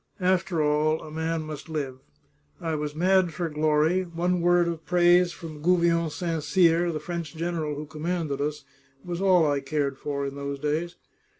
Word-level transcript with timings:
After 0.19 0.63
all, 0.63 0.99
a 1.03 1.11
man 1.11 1.43
must 1.43 1.69
live. 1.69 1.99
I 2.59 2.73
was 2.73 2.95
mad 2.95 3.35
for 3.35 3.47
glory; 3.49 4.01
one 4.01 4.41
word 4.41 4.67
of 4.67 4.83
praise 4.83 5.31
from 5.31 5.61
Gouvion 5.61 6.09
St. 6.09 6.41
Cyr, 6.41 6.91
the 6.91 6.99
French 6.99 7.35
general 7.35 7.75
who 7.75 7.85
commanded 7.85 8.41
us, 8.41 8.63
was 9.05 9.21
all 9.21 9.45
I 9.45 9.59
cared 9.59 9.99
for 9.99 10.25
in 10.25 10.33
those 10.33 10.57
days. 10.57 10.95